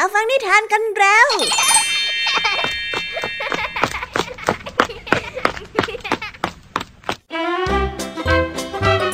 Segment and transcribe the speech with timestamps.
[0.00, 1.28] มาฟังนิทานกันแล้ว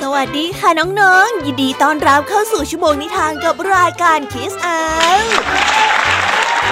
[0.03, 4.81] สวัสดีค่ะน้องๆ ยินดีต้อนรับเข้าสู่ชั่วโมงนิทานกับรายการคิสอา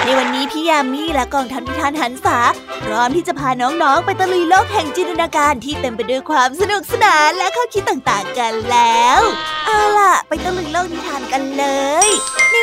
[0.03, 2.37] ในวันนี้พี่ยามีและกองทัพนิทานหันษา
[2.83, 9.21] พร้อมที่จะพาน้องๆ ไปตะลุยโลกแห่งจินตนาการที่เต็มไปด้วยความสนุกสนานและข้อคิดต่างๆกันแล้ว
[9.65, 11.65] เอาล่ะ ไปตะลุยโลกนิทานกันเล
[12.07, 12.09] ย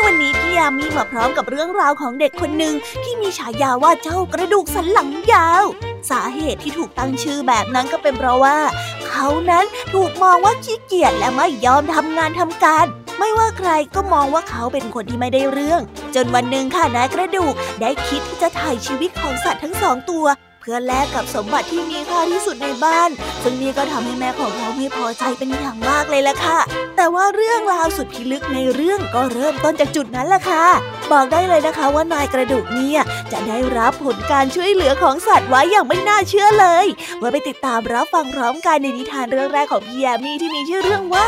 [0.06, 5.64] วันนี้พี่ยามีมาพร้อมกับเรื่องราวของเด็กคนหนึ่งที่มีฉายาว่าเจ้ากระดูกสันหลังยาว
[6.10, 8.58] สาเหตุที่ถูกตั้งชื่อแบบนั้นก็เป็นเพราะว่า
[9.06, 12.86] เขานั้นถูกมองว่าขี้เกียจและไม่ยอมทำงานทำการ
[13.18, 15.80] ไม่ว่าใครก็มองว่าเขาเป็นคนที่ไม่ได้เรื่อง
[16.14, 20.26] จนวันหนึ่งค่ะนายกระดูกได้คิดที่จะถ่ายชีวิตของสัตว์ทั้งสองตัว
[20.72, 23.10] พื่อแลกกับสมบัติที่มีค่าที่สุดในบ้าน
[23.42, 26.58] ซึ่งนี่ก็ทำให้แม่ของเขาไม่พอใจเป็นอย่างมากเลยล่ะค่ะ
[26.96, 30.64] แต่ว่าเรื่องราวสุดพิลึกในเรื่องก็เริ่มต้นจากจุดนั้นล่ะค่ะ
[31.12, 33.00] บอกได้เลยนะคะว่านายกระดูกเนี่ย
[33.32, 36.86] จะได้รับผลการช่วยเหลือของสัตว์ไว้อย่างไม่น่าเชื่อเลย
[37.18, 41.26] ไว้ไปติดตามรับฟังพร้อมกันในนิทานเรื่องแรกของพี่แยมมี่ที่มีชื่อเรื่องว่า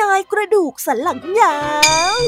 [0.00, 1.56] นายกระดูกสันหลังยา
[2.18, 2.22] ว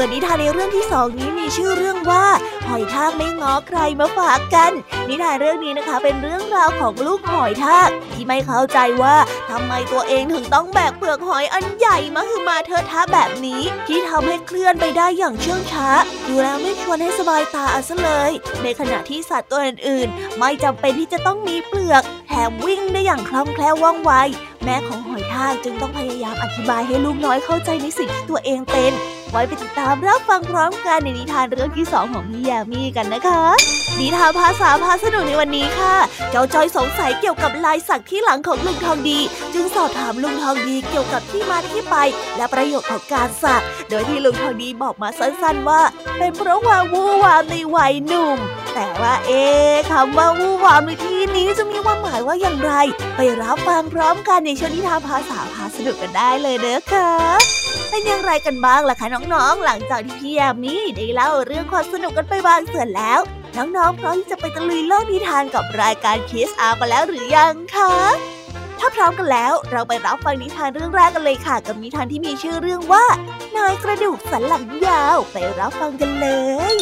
[0.00, 2.26] ส่วนนิทานในเรื่องที่สองนี้มีชื่อเรื่องว่า
[2.66, 4.72] หอยทากไม่ง้อใครมาฝากกัน
[5.08, 9.16] นิทานเรื่องนี้นะคะ เป็นเรื่องราวของลูกหอยทากที่ไม่เข้าใจว่า
[9.50, 15.88] ทำไมตัวเองถึงต้องแบกเปลือกหอยอันใหญ่มาคือมาเทอะทะแบบนี้ ที่ทำให้เคลื่อนไปได้อย่างเชื่องช้า
[16.28, 18.32] ดูแล้วไม่ชวนให้สบายตาเอซะเลย
[18.62, 24.12] ในขณะที่สัตว์ตัวอื่นๆ ไม่จำเป็นที่จะต้องมีเปลือก แถมวิ่งได้อย่างคล่องแคล่วว่องไว
[24.64, 28.94] แม่ของหอยทากจึงต้องพยายามอธิบายให้ลูกน้อยเข้าใจในสิ่งที่ตัวเองเป็น
[29.30, 33.42] ไว้ไปติดตามรับฟังพร้อมกันในนิทานเรื่องที่สองของพี่ยามีกันนะคะ
[33.98, 35.94] นิทานภาษาพาสนุกในวันนี้ค่ะ
[36.30, 39.18] เจ้าจอยสงสัยเกี่ยวกับลายสักที่หลังของลุงทองดี
[39.54, 41.96] จึงสอบถามลุงทองดีเกี่ยวกับที่มาที่ไป
[42.36, 45.82] และประโยชน์ของการสัก โดยที่ลุงทองดีบอกมาสั้นๆว่า
[46.18, 48.38] เป็นเพราะว่าวู่วามในวัยหนุ่ม
[48.74, 52.72] แต่ว่าเอ๊ะคำว่าวู่วามในที่นี้จะมีความหมายว่าอย่างไร
[53.16, 63.20] ไปรับฟังพร้อมกันในช่วงนิทานภาษาพาสนุกกันได้เลยเด้อค่ะ เป็นอย่างไรกันบ้างล่ะคะน้องๆ หลังจากที่พี่ยามีได้เล่าเรื่องความสนุกกันไปบางส่วนแล้ว
[63.56, 67.92] น้องๆพร้อมที่จะไปตะลุยโลกนิทานกับรายการคิสอากันแล้วหรือยังคะ
[68.78, 73.04] ถ้าพร้อมกันแล้วเราไปรับฟังนิทานเรื่องแรกกันเลยค่ะ กับนิทานที่มีชื่อเรื่องว่า
[73.56, 76.28] นายกระดูกสันหลังยาวไปรับฟังกันเล
[76.74, 76.76] ย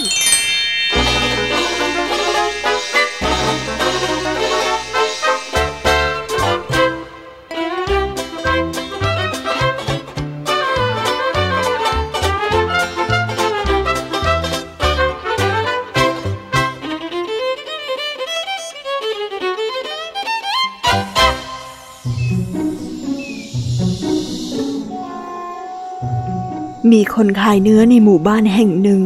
[26.97, 29.03] มีคนขายเนื้อในหมู่บ้านแห่งหนึ่ง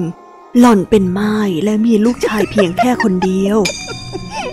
[0.58, 3.58] หล่อนเป็นไม้และมีลูกชายเพียงแค่คนเดียว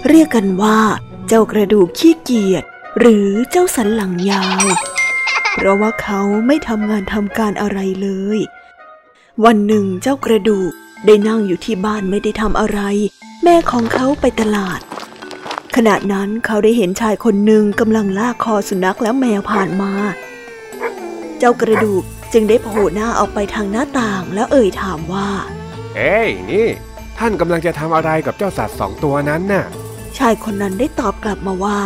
[0.10, 0.80] เรียกกันว่า
[1.28, 2.64] เจ้ากระดูกขี้เกียจ
[3.00, 4.66] หรือเจ้าสันหลังยาว
[5.54, 8.40] เพราะว่าเขาไม่ทำงานทำการอะไรเลย
[9.46, 10.72] วันหนึ่งเจ้ากระดูก
[11.06, 12.80] ได้นั่งอยู่ที่บ้านไม่ได้ทำอะไร
[13.44, 14.80] แม่ของเขาไปตลาด
[15.76, 19.92] ขณะนั้นเขาได้เห็นชายคนหนึ่งกำลังลากคอสุนัขและแมวผ่านมา
[21.40, 25.28] เจ้ากระดูก จึงได้โผล่หน้าออกไปทางหน้าต่างแล้วเอ่ยถามว่า
[25.96, 26.68] เอ้ยนี่
[27.18, 29.66] ท่านกำลังจะทำอะไรกับเจ้าสัตว์สองตัวนั้นน่ะ
[30.18, 31.80] ชายคนนั้นได้ตอบกลับมาว่า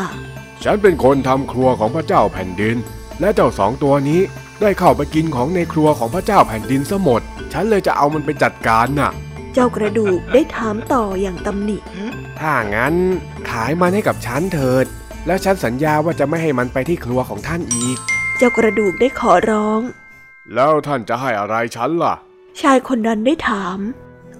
[0.63, 2.78] ฉันเป็นคนทำครัวของพระเจ้าแผ่นดิน
[3.22, 4.22] และเจ้าสองตัวนี้
[4.62, 7.22] ได้เข้าไปกินของในครัวของพระเจ้าแผ่นดินซะหมด
[7.53, 9.12] ฉันเลยจะเอามันไปจัดการน่ะ
[9.53, 11.78] เจ้ากระดูกได้ถามต่ออย่างตำหนิ
[12.40, 12.96] ถ้างั้น
[13.50, 14.85] ขายมันให้กับฉันเถิด
[15.28, 17.97] แล้วฉันสัญญาว่าจะไม่ให้มันไปที่ครัวของท่านอีก
[18.38, 19.81] เจ้ากระดูกได้ขอร้อง
[20.56, 22.16] แล้วท่านจะให้อะไรฉันล่ะ
[22.62, 23.80] ชายคนนั้นได้ถาม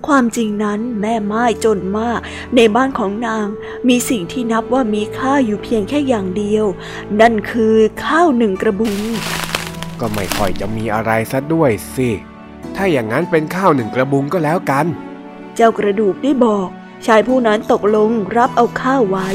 [0.08, 2.20] ความจริงนั้นแม่ไม้จนมาก
[2.56, 3.48] ในบ้านของนาง
[3.88, 6.66] มีสิ่งที่นับว่ามีค่าอยู่เพียงแค่อย่างเดียว
[7.22, 8.98] นั่นคือข้าวหนึ่งกระบุง
[10.00, 12.10] ก็ไม่ค่อยจะมีอะไรซะด้วยสิ
[12.76, 14.86] ถ้าอย่างนั้นเป็นข้าวหนึ่งกระบุงก็แล้วกัน
[15.56, 16.68] เจ้ากระดูกได้บอก
[17.06, 19.30] ชายผู้นั้นตกลงรับเอาข้าวไว้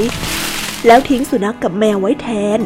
[0.86, 2.58] แล้วทิ้งสุนัขกกับแมวไว้แทน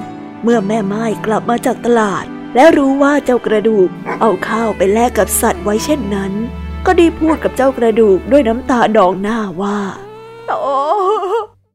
[0.42, 2.24] เมื่อแม่ไม้กลับมาจากตลาด
[2.54, 3.88] และรู้ว่าเจ้ากระดูก
[4.20, 6.32] เอาข้าวไปแลกกับสัตว์ไว้เช่นนั้น
[6.86, 9.78] ก็ได้พูดกับเจ้ากระดูกด้วยน้ำตาดองหน้าว่า
[10.48, 10.78] โอ้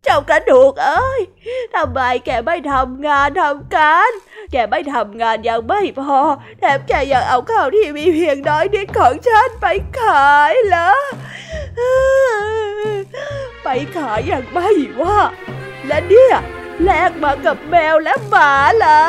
[0.04, 1.22] เจ้ากระดูกเอ้ย
[1.76, 4.12] ทำไมแกไม่ทำงานทำการ
[4.52, 6.20] แกไม่ทำงานยังไม่พอ
[6.60, 9.66] แถมแกยังเอาข้าวที่มีเพียงน้อยนิดของฉันไป
[10.00, 10.92] ขายเหรอ
[13.64, 13.68] ไป
[13.98, 14.70] ขายอย่างไม่
[15.02, 15.20] ว่า
[15.88, 16.36] และเนี่ย
[16.84, 19.02] แลกมากับแมวและหมาเหรอ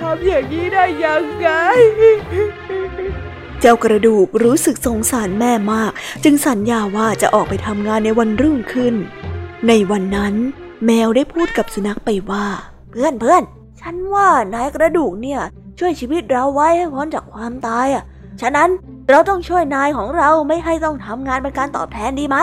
[0.00, 1.48] ทำอย่างนี้ได้ยังไง
[3.60, 5.92] เจ้ากระดูกรู้สึกสงสารแม่มาก
[6.24, 8.94] จึงสัญญาว่าจะออกไปทำงานในวันรุ่งขึ้น
[9.68, 10.34] ในวันนั้น
[10.86, 12.46] แมวได้พูดกับสุนัขไปว่า
[12.90, 13.42] เพื่อนเพื่อน
[13.80, 15.40] ฉันว่านายกระดูกเนี่ย
[15.78, 18.04] ช่วยชีวิตเราไว้ให้พ้นจากความตายอะ
[18.40, 18.68] ฉะนั้น
[19.10, 22.36] เราต้องช่วยนายของเราไม่ให้ต้องทำงานเป็นการตอบแทนดีไหม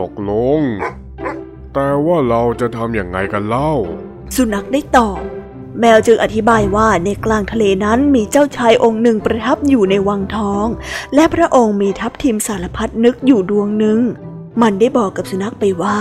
[0.00, 0.60] ตกลง
[1.74, 3.72] แต่ว่าเราจะทำอย่างไงกันเล่า
[4.36, 5.20] สุนัขได้ตอบ
[5.80, 10.66] แมวจึงอธิบายว่าในกลางทะเลนั้นมีเจ้าชายองค์หนึ่งประทับอยู่ในวังทอง
[11.14, 13.98] และพระองค์มีทัพทีมสารพัดนึกอยู่ดวงหนึ่ง
[14.62, 15.98] มันได้บอกกับสุนัขไปว่า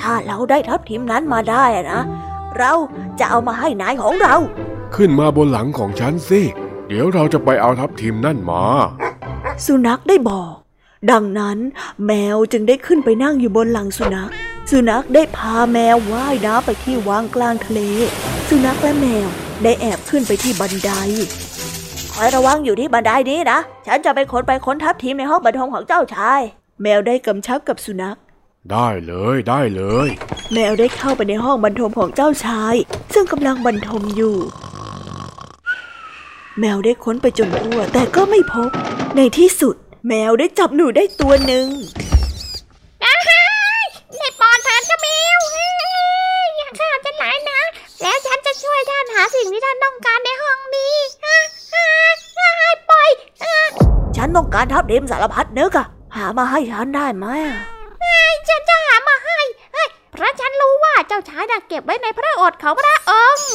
[0.00, 2.02] ถ้าเราได้ทัพทีมนั้นมาได้นะ
[2.58, 2.72] เรา
[3.18, 4.34] จะเอามาให้นายของเรา
[4.94, 6.40] ขึ้นมาบนหลังของฉันสิ
[6.88, 8.64] เดี๋ยวเราจะไปเอาทัพทีมนั่นมา
[9.66, 10.54] สุนัขได้บอก
[11.10, 11.58] ดังนั้น
[12.06, 14.30] แมวจึงได้ขึ้นไปนั่งอยู่บนหลังสุนัข
[14.70, 17.80] สุนัขได้พาแมวว่ายน้ำไปที่วางกลางทะเล
[18.48, 19.28] สุนัขและแมว
[19.62, 20.90] ได้แอบขึ้นไปที่บันได
[22.12, 26.40] คอยระวังอยู่ที่บันไดนี้นะ ฉันจะเป็นคนไปค้นทับทีมในห้องบรรทมของเจ้าชาย
[26.82, 28.18] แมวได้กำชับกับสุนัข
[28.72, 30.08] ได้เลยได้เลย
[30.52, 32.74] แมวได้เข้าไปในห้องบรรทมของเจ้าชาย
[33.14, 34.36] ซึ่งกำลังบรรทมอยู่
[36.60, 38.70] แมวได้ค้นไปจนทั่ว แต่ก็ไม่พบ
[39.16, 39.74] ในที่สุด
[40.08, 41.66] แมวได้จับหนูได้ตัวหนึ่ง
[54.36, 55.84] ต้องการทับเดมสารพัดเนื้อะ
[56.16, 57.26] หามาให้ฉันได้ไหม
[58.48, 59.38] ฉันจะหามาให้
[60.12, 63.48] เพราะฉันรู้ว่าเจ้าชายน่ะเก็บไว้ในพระโอษฐ์ของพระองค์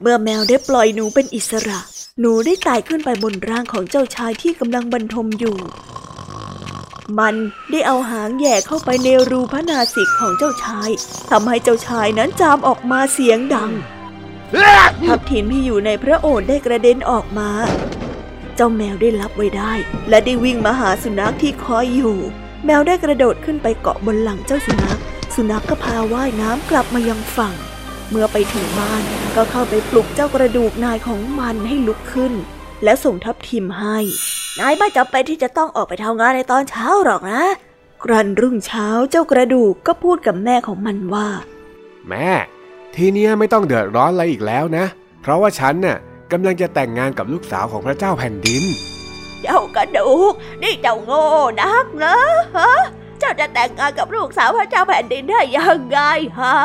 [0.00, 1.80] เมื่อแมวได้ปล่อยหนูเป็นอิสระ
[2.20, 5.56] หนูได้ไต่ขึ้นไปบนร่างของเจ้าชายที่กำลังบรรทมอยู่
[7.18, 7.34] มัน
[7.70, 10.90] ได้เอาหางแย่เข้าไปในรูพระนาสิกของเจ้าชาย
[11.30, 13.70] ทำให้เจ้าชายนั้นจามออกมาเสียงดัง
[15.06, 17.50] ทับทิมที่อยู่ในพระโอษฐ์ได้กระเด็นออกมา
[18.56, 19.72] เจ้าแมวได้รับไว้ได้
[20.08, 22.16] และได้วิ่งมาหาสุนัขที่คอยอยู่
[22.64, 24.98] แมวได้กระโดดขึ้นไปเกาะบนหลังเจ้าสุนัข
[25.34, 27.54] สุนัขก็พาว่ายน้ำกลับมายังฝั่ง
[28.10, 29.02] เมื่อไปถึงบ้าน
[29.36, 32.32] ก็เข้าไปปลุกเจ้ากระดูกนายของมันให้ลุกขึ้น
[32.84, 33.98] และส่งทับทิมให้
[34.60, 37.42] นายไม่จำเป็นที่จะต้องออกไปทำงานในตอนเช้าหรอกนะ
[38.04, 41.28] กรันรุ่งเช้าเจ้ากระดูกก็พูดกับแม่ของมันว่า
[42.08, 42.30] แม่
[42.96, 44.84] ทีเนี้ยไม่ต้องเดือดร้อนอะไรอีกแล้วนะ
[45.22, 45.98] เพราะว่าฉันน่ะ
[46.36, 48.64] กำลังจะแต่งงานกับลูกสาวของพระเจ้าแผ่นดิน
[49.42, 50.32] เจ้ากระดูก
[50.62, 51.24] นี่เจ้าโง่
[51.60, 52.16] นักนะ
[52.56, 52.72] ฮะ
[53.18, 55.98] เจ้าจะแต่งงานกับลูกสาวพระเจ้าแผ่นดินได้ยังไง
[56.38, 56.56] ฮะ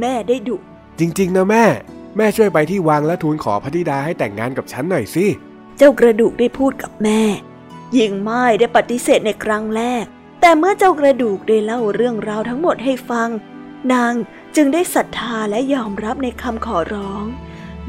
[0.00, 0.56] แม่ได้ดุ
[0.98, 1.64] จริงๆนะแม่
[2.16, 5.26] แม่ช่วยไปที่วังและทูลขอพระธิดาให้แต่งงานกับฉันหน่อยสิ
[5.78, 7.20] เจ้ากระดูกได้พูดกับแม่
[7.94, 10.04] หญิงไม้ได้ปฏิเสธในครั้งแรก
[10.40, 13.28] แต่เมื่อเจ้ากระดูกได้เล่าเรื่องราวทั้งหมดให้ฟัง
[13.92, 14.14] นาง
[14.56, 17.24] จึงได้ศรัทธาและยอมรับในคำขอร้อง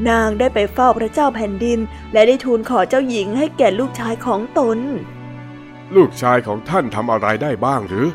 [0.08, 1.78] นางได้ไปเฝ้าพระเจ้าแผ่นดิน
[2.12, 4.78] และได้ทูลขอเจ้าหญิงให้แก่ลูกชายของตน
[5.96, 8.06] ลูกชายของท่านทำอะไรได้บ้างหรือ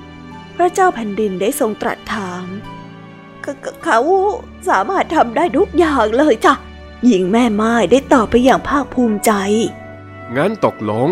[0.58, 2.46] พระเจ้าแผ่นดินได้ทรงตรัสถาม
[3.84, 4.00] เขา
[4.70, 6.54] สามารถทำได้ทุกอย่างเลยจ้ะ
[7.06, 9.32] หญิงแม่ไม้ได้ตอบไปอย่างภาคภูมิใจ
[10.38, 11.10] งั้นตกลง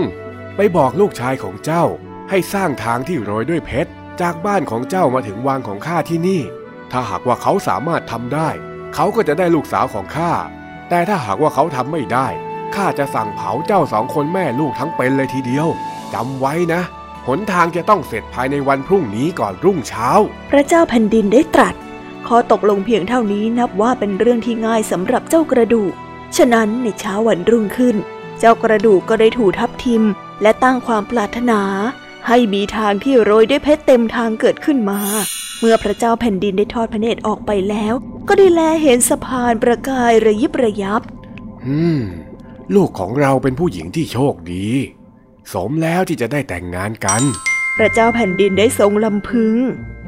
[0.55, 1.83] ไปบอกลูกชายของเจ้า
[2.29, 3.91] ให้สร้างทางที่โรยด้วยเพชร
[4.21, 6.41] จากบ้านของเจ้ามาถึงวังของข้าที่นี่
[6.91, 8.49] ถ้าหากว่าเขาสามารถทำได้
[8.95, 10.31] เขาก็จะได้ลูกสาวของข้า
[10.89, 12.27] แต่ถ้าหากว่าเขาทำไม่ได้
[12.75, 15.67] ข้าจะสั่งเผาเจ้าสองคนแม่ลูกทั้งเป็นเลยทีเดียว
[16.13, 16.81] จำไว้นะ
[17.27, 20.09] หนทางจะต้องเสร็จภายในวันพรุ่งนี้ก่อนรุ่งเช้า
[20.51, 21.75] พระเจ้าแผ่นดินได้ตรัส
[22.27, 25.93] ข้อตกลงเพียงเท่านี้นับว่าเป็นเรื่องที่ง่ายสำหรับเจ้ากระดูก
[26.37, 27.95] ฉะนั้นในเช้าวันรุ่งขึ้น
[28.39, 30.03] เจ้ากระดูกก็ได้ถูทับทิม
[30.41, 31.61] และตั้งความปรารถนา
[32.27, 34.99] ให้มีทางที่โรยด้วยเพชรเต็มทางเกิดขึ้นมา
[35.59, 37.93] เมื่อพระเจ้าแผ่นดินได้ทอดพระเนตรออกไปแล้ว
[38.27, 41.01] ก็ได้แลเห็นสะพานประกายระยิบระยับ
[41.65, 42.01] อืม
[42.75, 44.67] ลูกของเราเป็นผู้หญิงที่โชคดี
[45.53, 47.21] สมแล้วที่จะได้แต่งงานกัน
[47.77, 49.55] พระเจ้าแผ่นดินได้ทรงลำพึง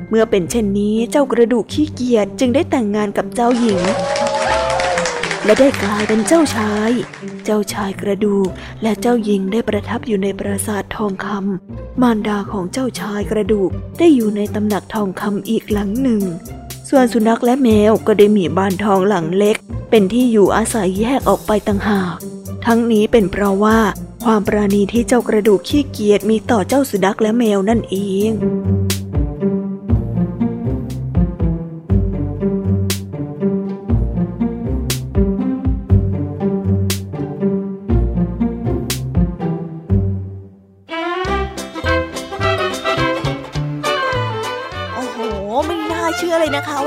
[0.09, 3.81] เมื่อเป็นเช่นนี้เจ้ากระดูกขี้เกียจจึงได้แต่งงานกับเจ้าหญิง
[5.45, 6.91] และได้กลายเป็นเจ้าชาย
[7.45, 8.49] เจ้าชายกระดูก
[8.83, 13.69] และเจ้าหญิงได้ประทับอยู่ในปราสาททองคำมารดาของเจ้าชายกระดูก
[13.99, 16.21] ได้อยู่ในตำหนักทองคำอีกหลังหนึ่ง
[16.89, 19.57] ส่วนสุนัขและแมวก็ได้มีบ้านทองหลังเล็ก
[19.89, 22.15] เป็นที่อยู่อาศัยแยกออกไปต่างหาก
[22.65, 23.79] ทั้งนี้เป็นเพราะว่า
[24.25, 27.95] ความปราณีที่เจ้ากระดูกขี้เกียจมีต่อเจ้าสุนัขและแมวนั่นเอ
[28.29, 28.31] ง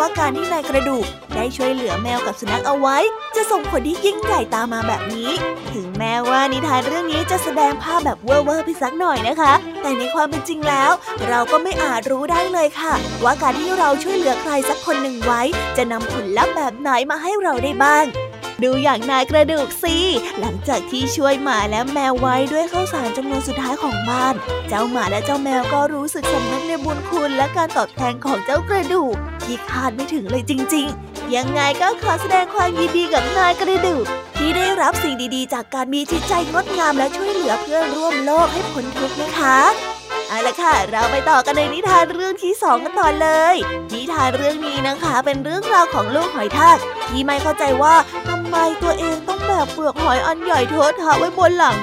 [0.02, 2.98] ว่าการที่นายกระดูกได้ช่วยเหลือแมวกับสุนัขเอาไว้
[3.36, 5.30] จะส่งผลที่ยิ่งใหญ่ตามมาแบบนี้
[5.72, 10.90] ถึงแม้ว่านิทานเรื่องนี้จะแสดงภาพแบบเวอร์เวอร์ไปสักหน่อยนะคะ แต่ในความเป็นจริงแล้ว
[11.28, 12.94] เราก็ไม่อาจรู้ได้เลยค่ะ
[13.24, 15.42] ว่าการที่เราช่วยเหลือใครสักคนหนึ่งไว้
[15.76, 18.04] จะนำผลลัพธ์แบบไหนมาให้เราได้บ้าง
[18.62, 19.96] ดูอย่างนายกระดูกสิ
[20.40, 24.34] หลังจากที่ช่วยหมาและแมวไว้ด้วยข้าวสารจำนวนสุดท้ายของบ้าน
[24.68, 34.04] เจ้าหมาและเจ้าแมวก็รู้สึกสำนึกในบุญคุณและการตอบแทนของเจ้ากระดูกที่คาดไม่ถึงเลยจริง ๆ ยังไงก็ขอแสดงความยินดีกับนายกระดูก
[34.36, 39.58] ที่ได้รับสิ่งดีๆ จากการมีจิตใจงดงามและช่วยเหลือเพื่อนร่วมโลกให้พ้นทุกข์นะคะ
[40.32, 43.56] เอาละค่ะ เราไปต่อกันในนิทานเรื่องที่สองกันต่อเลย
[43.94, 46.76] นิทานเรื่องนี้นะคะ เป็นเรื่องราวของลูกหอยทาก
[47.08, 47.94] ที่ไม่เข้าใจว่า
[48.28, 51.78] ทำไมตัวเองต้องแบกเปลือกหอยอันใหญ่เทอะทะไว้บนหลัง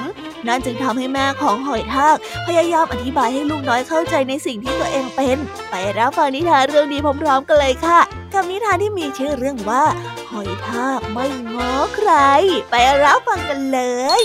[0.46, 2.16] นั่นจึงทำให้แม่ของหอยทาก
[2.46, 5.38] พยายามอธิบายให้ลูกน้อยเข้าใจในสิ่งที่ตัวเองเป็น
[5.70, 8.00] ไปรับฟังนิทานเรื่องนี้พร้อมๆกันเลยค่ะ
[8.32, 9.84] กับนิทานที่มีชื่อเรื่องว่า
[10.30, 12.10] หอยทากไม่ง้อใคร
[12.70, 13.80] ไปรับฟังกันเล
[14.20, 14.22] ย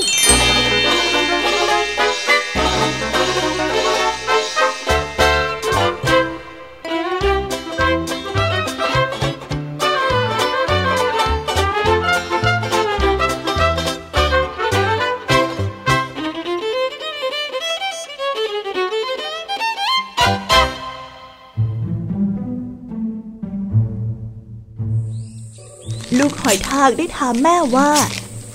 [26.56, 27.90] ลูกหอยทากได้ถามแม่ว่า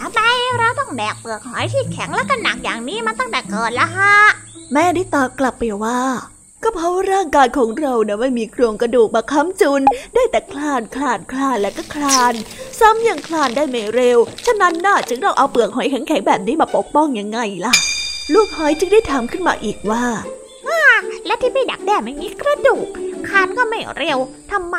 [0.00, 0.20] ทำไม
[0.58, 4.14] เราต้องแบกเปลือกหอยที่แข็งและก็หนักอย่างนี้มาตั้งแต่เกิดละฮะ
[4.72, 6.00] แม่ได้ตอบกลับไปว่า
[6.62, 9.82] ก็เพราะร่างกายของเรานะไม่มีโครงกระดูกมาค้ำจุน
[10.14, 12.34] ได้แต่คลานคลานคลานและก็คลาน
[12.80, 17.72] ซ้ำยังคลานได้ไม่เร็ว ฉะนั้นน่าจึงต้องเอาเปลือกหอยแข็งๆแบบนี้มาปกป้องยังไงล่ะ
[18.34, 20.04] ลูกหอยจึงได้ถามขึ้นมาอีกว่า
[21.26, 22.88] และที่พี่ดักแด้ไม่มีกระดูก
[23.30, 24.18] คานก็ไม่เร็ว
[24.52, 24.76] ทำไม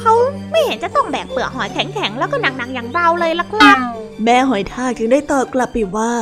[0.00, 0.12] เขา
[0.50, 3.76] ไม่เห็นจะต้องแบกเปลือกหอยแข็งๆ แล้วก็หนักๆ อย่างเราเลยล่ะครับ
[4.24, 6.12] แม่หอยทากจึงได้ตอบกลับไปว่า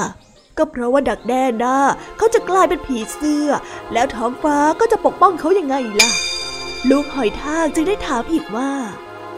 [0.58, 1.78] ก็เพราะว่าดักแด้ด้า
[2.16, 3.48] เขาจะกลายเป็นผีเสื้อ
[3.92, 6.10] แล้วท้องฟ้าก็จะปกป้องเขายังไงล่ะ
[6.90, 8.70] ลูกหอยทากจึงได้ถามอีกว่า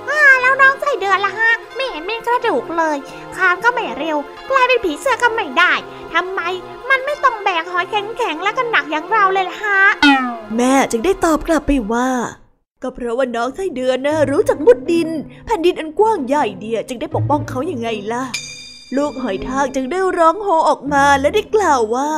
[0.09, 2.97] อ้าแล้วน้องใส่เดือนละฮะไม่เห็นมีกระดูกเลย
[3.37, 4.17] คานก็ไม่เร็ว
[4.51, 5.73] กลายเป็นผีเสื้อก็ไม่ได้
[6.15, 6.41] ทำไม
[6.91, 9.81] มันไม่ต้องแบกหอยแข็งๆแล้วก็หนักอย่างเราเลยล่ะฮะ
[10.57, 12.09] แม่จึงได้ตอบกลับไปว่า
[12.83, 15.09] ก็เพราะว่าน้องไส้เดือนนะรู้จักมุดดิน
[15.47, 18.25] แผ่นดินอันกว้างใหญ่เดียจึงได้ปกป้องเขาอย่างไงล่ะ
[18.97, 22.11] ลูกหอยทากจึงได้ร้องโฮออกมาและได้กล่าวว่า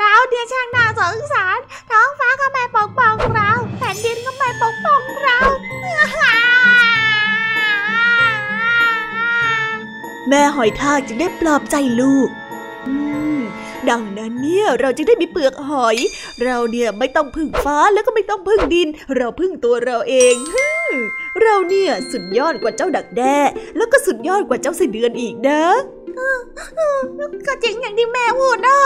[0.00, 1.58] เราเดียช่างน่าสงสาร
[1.90, 2.13] ท้องฟ้า
[2.46, 5.38] ก็ไม่ปกป้องเรา แผ่นดินก็ไม่ปกป้องเรา
[10.28, 12.28] แม่หอยทากจึงได้ปลอบใจลูก
[13.90, 15.96] ดังนั้นเนี่ยเราจะได้มีเปลือกหอย
[16.44, 20.34] เราเนี่ยไม่ต้องพึ่งฟ้าแล้วก็ไม่ต้องพึ่งดิน เราพึ่งตัวเราเอง
[21.42, 23.38] เราเนี่ยสุดยอดกว่าเจ้าดักแด้
[23.76, 25.62] แล้วก็สุดยอดกว่าเจ้าเสเดือนอีกนะ
[27.46, 28.78] ก็จริงอย่างที่แม่พูดนะ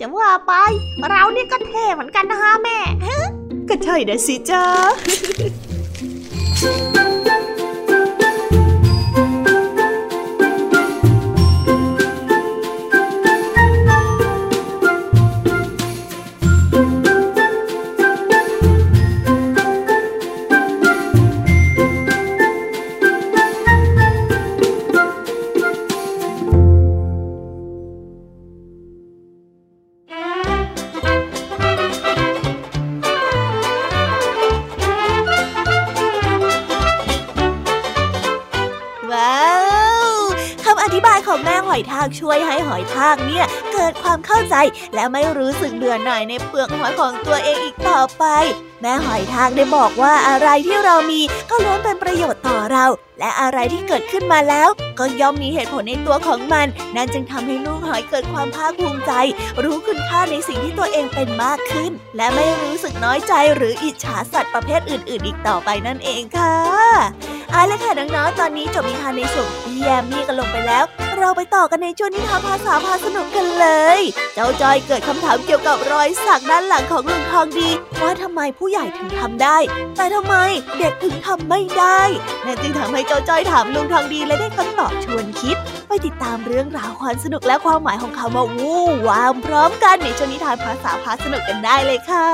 [0.00, 0.52] จะว่าไป
[1.08, 2.78] เรานี่ก็เท่เหมือนกันนะฮะแม่
[3.68, 4.64] ก็ใช่นะสิจ้า
[44.52, 44.56] ใจ
[44.94, 48.24] และไม่รู้สึกเบื่อหน่ายในเปลือกหอยของตัวเองอีกต่อไป
[48.80, 52.86] แม่หอยทากได้บอกว่าอะไรที่เรามีก็ล้วนเป็นประโยชน์ต่อเรา
[53.18, 54.68] และอะไรที่เกิดขึ้นมาแล้ว
[54.98, 56.66] ก็ย่อมมีเหตุผลในตัวของมัน
[56.96, 59.12] นั่นจึงทำให้ลูกหอยเกิดความภาคภูมิใจ
[59.62, 66.54] รู้คุณค่าในสิ่งที่ตัวเองเป็นมากขึ้น และไม่รู้สึกน้อยใจหรืออิจฉาสัตว์ประเภทอื่น ๆ อีกต่อไปนั่นเองค่ะ
[67.52, 70.84] เอาละค่ะน้องๆตอนนี้จบนิทานในส่วนพี่แยมมี่กันลงไปแล้ว
[71.24, 73.66] เราไปต่อกันในช่วงนิทานภาษาพาสนุกกันเล
[73.98, 74.00] ย
[74.34, 77.70] เจ้าจอยเกิดคำถามเกี่ยวกับรอยสักด้านหลังของลุงทองดี
[78.02, 79.58] ว่าทำไมผู้ใหญ่ถึงทำได้
[79.96, 80.34] แต่ทำไม
[80.78, 82.00] เด็กถึงทำไม่ได้
[82.46, 85.56] นั่นจึงทำให้เจ้าจอยถามลุงทองดีและได้คำตอบชวนคิด
[85.88, 92.28] ไปติดตามเรื่องราวความสนุกและความหมายของคำว่าวู้วามพร้อมกันในช่วงนิทานภาษาพาสนุกกันได้เลยค่ะ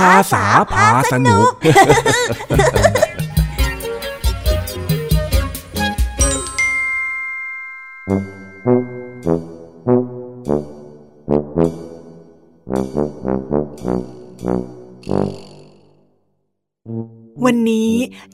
[0.00, 1.50] ภาษาพาสนุก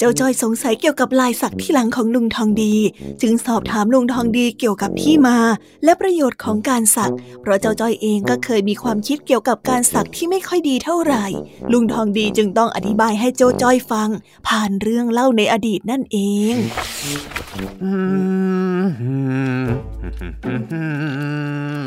[0.06, 2.74] จ้าจ้อยสงสัยเกี่ยวกับลายสักที่หลังของลุงทองดี
[3.22, 5.38] จึงสอบถามลุงทองดีเกี่ยวกับที่มา
[5.84, 11.26] และประโยชน์ของการสัก เพราะเจ้าจ้อยเองก็เคยมีความคิดเกี่ยวกับการสักที่ไม่ค่อยดีเท่าไหร่
[11.72, 14.08] ลุงทองดีจึงต้องอธิบายให้เจ้าจ้อยฟัง
[14.46, 16.18] ผ่านเรื่องเล่าในอดีตนั่นเอ
[16.52, 16.54] ง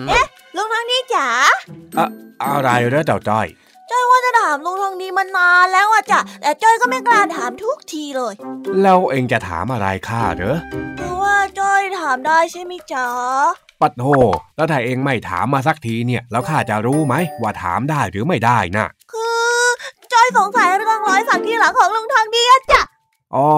[0.09, 1.27] เอ๊ะลุงทองดีจ๋า
[1.97, 2.05] อะ
[2.43, 3.47] อะไรเรื่องเจ้าจ้อย
[3.91, 8.33] จ้อยว่าจะถามลุงทองดีมานานแล้วอะจ้ะแต่จ้อยก็ไม่กล้าถามทุกทีเลย
[8.81, 10.57] แล้วเองจะถามอะไรข้าเหรอ
[10.95, 13.07] เพราะว่าจ้อยถามได้ใช่ไหมจ๊ะ
[13.81, 14.07] ปัดโห
[14.55, 19.63] แล้วถ้าเองไม่ถามมาสักทีเนี่ย แล้วข้าจะรู้ไหมว่าถามได้หรือไม่ได้นะคือ
[20.13, 22.81] จ้อยสงสัยเรื่องรอยสักที่หลังของลุงทองดีอะจ้ะ
[23.35, 23.49] อ๋อ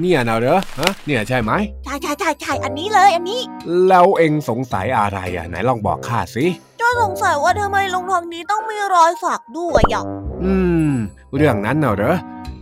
[0.00, 1.52] เนี่ยนะเหรอฮะเนี่ยใช่ไหม
[1.84, 3.40] ใช่ใช่ใช่ใช่อันนี้เลยอันนี้
[3.88, 6.69] แล้วเองสงสัยอะไรอะไหนลองบอกข้าสิจ้า
[7.02, 10.04] สงสัยว่าทำไมลุงทองนี้ต้องมีรอยสักด้วยอะ
[10.44, 10.54] อื
[10.90, 10.92] ม
[11.36, 12.16] เรื่องนั้นเนอะเหรอ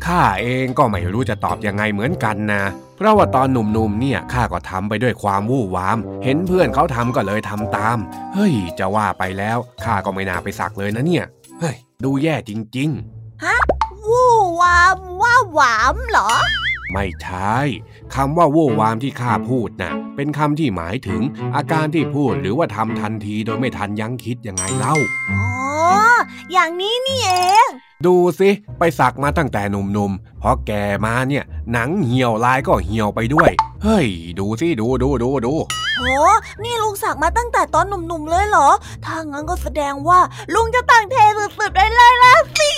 [0.07, 2.63] ข้าเองก็ไม่รู้จะตอบยังไงเหมือนกันนะ
[2.97, 7.99] เพราะว่าตอนหนุ่มๆเนี่ยข้าก็ทำไปด้วยความวู่วาม เห็นเพื่อนเขาทำก็เลยทำตาม
[8.35, 11.25] เฮ้ย จะว่าไปแล้วข้าก็ไม่น่าไปสักเลยนะเนี่ย
[11.61, 13.57] เฮ้ย ดูแย่จริง ๆ ฮะ
[14.07, 16.31] วู่วามว่าหวามเหรอ
[16.93, 17.57] ไม่ใช่
[18.15, 21.21] คำว่าโว้วามที่ข้าพูดนะ่ะ เป็นคำที่หมายถึง
[21.57, 24.95] อาการที่พูดหรือว่าทำทันทีโดยไม่ทันยั้งคิดยังไงเล่า
[25.31, 25.68] อ๋อ
[26.53, 27.31] อย่างนี้นี่เอ
[27.67, 27.69] ง
[28.07, 33.51] ดูสิไปสักมาตั้งแต่หนุ่มๆพอแก่มาเนี่ย หนังเหี่ยวลายก็เหี่ยวไปด้วย
[33.85, 34.09] เฮ้ย
[34.39, 35.55] ดูสิดูดูดูดู
[35.99, 36.03] โห
[36.65, 38.69] นี่ลุงสักมาตั้งแต่ตอนหนุ่มๆเลยเหรอ
[39.05, 40.21] ถ้างั้นก็แสดงว่า
[40.55, 41.17] ลุงจะตั้งเท
[41.59, 42.71] สุดๆได้เลยละสิ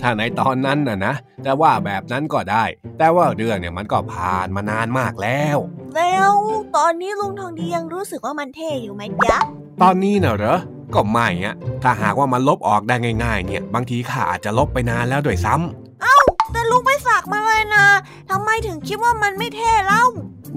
[0.00, 2.64] ถ้าในตอนนั้นน่ะนะ แต่ว่าแบบนั้นก็ได้
[2.98, 5.58] แต่ว่าเรื่องเนี่ยมันก็ผ่านมานานมากแล้ว
[5.96, 6.34] แล้ว
[6.76, 9.38] ตอนนี้ลุงทองดียังรู้สึกว่ามันเท่อยู่ไหมจ๊ะ
[9.82, 10.58] ตอนนี้เนอะเหรอ
[10.94, 12.94] ก็ไม่อะถ้าหากว่ามันลบออกได้
[13.24, 16.18] ง่ายๆ เนี่ย บางทีข้าอาจจะลบไปนานแล้วด้วยซ้ำเอ้า
[16.52, 17.86] แต่ลุงไปสักมาเลยนะ
[18.30, 20.04] ทำไมถึงคิดว่ามันไม่เท่เล่า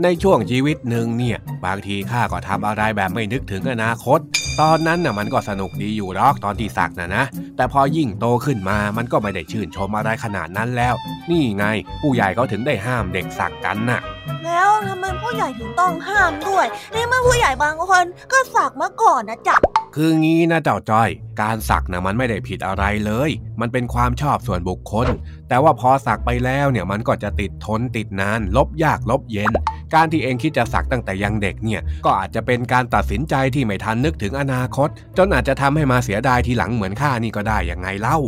[0.04, 4.20] ในช่วงชีวิตหนึ่งเนี่ย บางทีข้าก็ทำอะไรแบบไม่นึกถึงอนาคต
[4.62, 7.24] ตอนนั้นน่ะมันก็สนุกดีอยู่หรอกตอนที่สักนะนะ
[7.58, 10.94] แต่พอยิ่งโตขึ้นมามันก็ไม่ได้ชื่นชมอะไรขนาดนั้นแล้ว
[11.30, 11.66] นี่ไง
[12.02, 14.02] ผู้ใหญ่เขาถึงได้ห้ามเด็กสักกันน่ะ
[14.46, 19.58] แล้วทำไมผู้ใหญ่ถึงต้องห้ามด้วยในเมื่อผู้ใหญ่บางคนก็สักมาก่อนนะจ๊ะ
[19.96, 21.10] คืองี้นะเจ้าจ้อย
[21.42, 23.30] การสักนะมันไม่ได้ผิดอะไรเลย
[23.62, 25.08] มันเป็นความชอบส่วนบุคคล
[25.50, 29.52] แต่ว่าพอสักไปแล้วเนี่ยมันก็จะติดทนติดนาน ลบยากลบเย็น
[29.94, 38.20] การที่เองคิดจะสักตั้งแต่ยังเด็กเนี่ย ก็อาจจะเป็นการตัดสินใจที่ไม่ทันนึกถึงอนาคต จนอาจจะทำให้มาเสียดายทีหลังเหมือนข้านี่ก็ได้ยังไงเล่า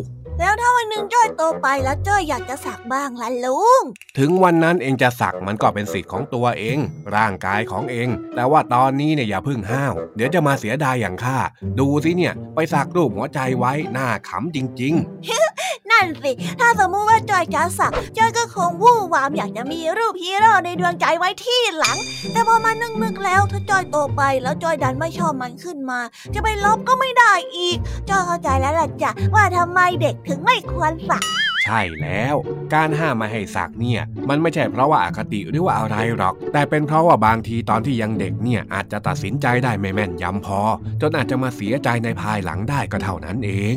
[0.41, 3.81] แล้วถ้าวันหนึ่งจ้อยโตไปแล้วจ้อยอยากจะสักบ้างล่ะลุง
[4.17, 6.77] ถึงวันนั้นเองจะสักมันก็เป็นสิทธิ์ของตัวเอง
[7.15, 11.37] ร่างกายของเอง แต่ว่าตอนนี้เนี่ยอย่าพึ่งห้าว เดี๋ยวจะมาเสียดายอย่างข้า
[11.79, 21.97] ดูสิเนี่ย ไปสักรูปหัวใจไว้หน้าขำจริง ๆ นั่นสิ ถ้าสมมติว่าจอยจะสักจอยก็คงวู่วามอยากจะมีรูปฮีโร่ในดวงใจไว้ที่หลัง
[22.31, 25.99] แต่พอมานึกๆแล้วถ้าจอยโตไปแล้วจอยดันไม่ชอบมันขึ้นมา
[26.33, 27.77] จะไปลบก็ไม่ได้อีก
[28.09, 31.23] จอยเข้าใจแล้วล่ะจ้ะว่าทำไมเด็กถึงไม่ควรสัก
[31.65, 32.35] ใช่แล้ว
[32.73, 40.61] การห้ามไม่ให้สักเนี่ย มันไม่ใช่เพราะว่าอาคติหรือว่าอะไรหรอก แต่เป็นเพราะว่าบางทีตอนที่ยังเด็กเนี่ยอาจจะตัดสินใจได้ไม่แม่นยำพอ
[41.01, 43.75] จนอาจจะมาเสียใจในภายหลังได้ก็เท่านั้นเอง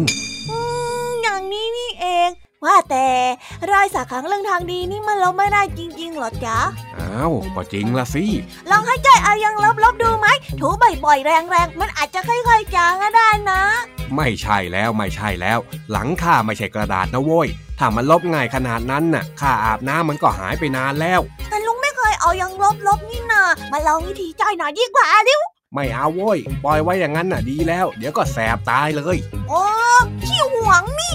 [0.51, 0.59] อื
[1.07, 2.31] มอย่างนี้นี่เอง
[2.67, 3.07] ว่าแต่
[3.71, 6.59] รอยสักขังเรื่องทางดีนี่มันลบไม่ได้จริงๆหรอจ๊ะ
[6.99, 8.25] อ้าวก็จริงละสิ
[8.71, 10.27] ลองให้ใจเอายังลบลบดูไหม
[10.61, 10.69] ถู
[11.05, 13.61] บ่อยๆ แรงๆ มันอาจจะค่อยๆจางก็ได้นะ
[14.17, 15.59] ไม่ใช่แล้วไม่ใช่แล้ว
[15.93, 17.49] หลังข้าไม่ใช่กระดาษนะโว้ย
[17.79, 25.41] ถ้ามันลบง่ายขนาดนั้นน่ะข้าอาบน้ำมันก็หายไปนานแล้ว แต่ลุงไม่เคยเอายังลบลบนี่นามาลองวิธีจ่อยหน่อยดีกว่าดิว
[25.75, 29.17] ไม่เอาโว้ยปล่อยไว้อย่างนั้นน่ะดีแล้ว เดี๋ยวก็แสบตายเลย
[29.49, 29.63] โอ้
[30.23, 31.15] ขี้หวงนี่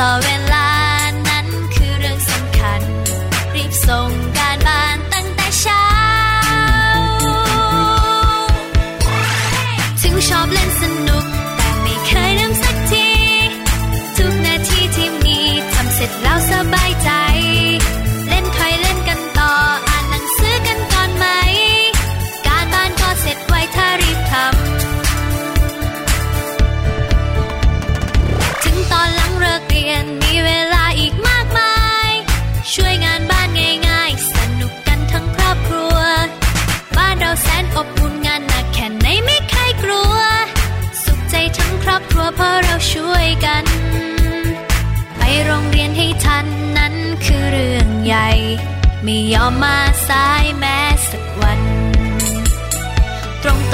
[0.00, 0.39] star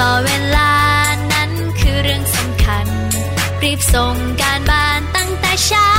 [0.00, 0.72] ต่อเวลา
[1.32, 2.86] นั้นคือเรื่องสำคัญ
[3.62, 5.90] รีบส่งการบ้านตั้งแต่เช้า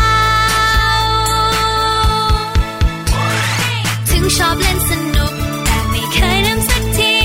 [4.09, 5.33] ถึงชอบเล่นสนุก
[5.65, 7.17] แต่ไม่เคยลืมสักที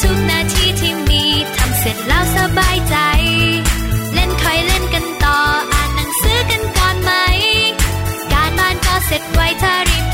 [0.00, 1.22] ทุกนาทีที่มี
[1.56, 2.96] ทำเสร็จแล้วสบายใจ
[4.14, 5.38] เล่นคอเล่นกันต่อ
[5.72, 7.12] อ่านหนังสือกันก่อนไหม
[8.32, 10.05] การบ้านก็เสร็จไวถ้ารีบ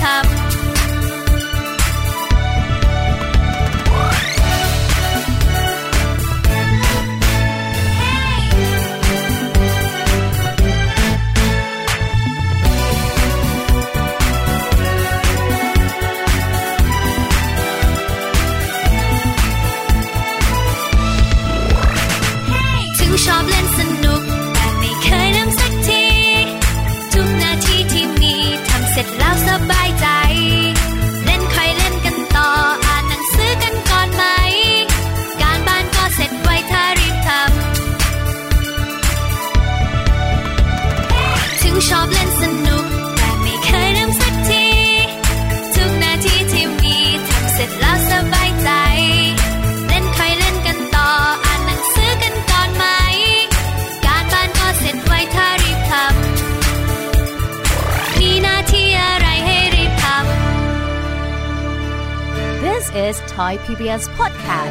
[63.83, 64.62] Serbia's podcast.